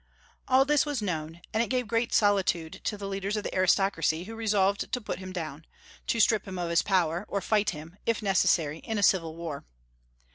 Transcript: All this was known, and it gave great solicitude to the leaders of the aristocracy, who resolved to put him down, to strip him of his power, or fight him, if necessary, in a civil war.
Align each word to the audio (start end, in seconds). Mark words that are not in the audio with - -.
All 0.47 0.65
this 0.65 0.83
was 0.83 0.99
known, 0.99 1.41
and 1.53 1.61
it 1.61 1.69
gave 1.69 1.87
great 1.87 2.11
solicitude 2.11 2.81
to 2.85 2.97
the 2.97 3.07
leaders 3.07 3.37
of 3.37 3.43
the 3.43 3.53
aristocracy, 3.53 4.23
who 4.23 4.33
resolved 4.33 4.91
to 4.91 4.99
put 4.99 5.19
him 5.19 5.31
down, 5.31 5.63
to 6.07 6.19
strip 6.19 6.47
him 6.47 6.57
of 6.57 6.71
his 6.71 6.81
power, 6.81 7.23
or 7.29 7.39
fight 7.39 7.69
him, 7.69 7.97
if 8.07 8.23
necessary, 8.23 8.79
in 8.79 8.97
a 8.97 9.03
civil 9.03 9.35
war. 9.35 9.63